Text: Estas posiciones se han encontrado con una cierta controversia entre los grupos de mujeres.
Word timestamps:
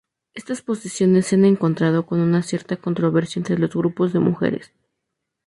Estas 0.33 0.63
posiciones 0.63 1.27
se 1.27 1.35
han 1.35 1.45
encontrado 1.45 2.07
con 2.07 2.21
una 2.21 2.41
cierta 2.41 2.75
controversia 2.75 3.39
entre 3.39 3.59
los 3.59 3.71
grupos 3.75 4.11
de 4.13 4.17
mujeres. 4.19 4.71